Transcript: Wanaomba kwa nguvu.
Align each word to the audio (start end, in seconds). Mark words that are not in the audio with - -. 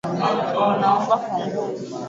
Wanaomba 0.59 1.15
kwa 1.21 1.37
nguvu. 1.45 1.81